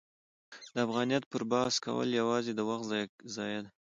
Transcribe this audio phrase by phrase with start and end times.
[0.73, 2.85] د افغانیت پر بحث کول یوازې د وخت
[3.35, 3.71] ضایع ده.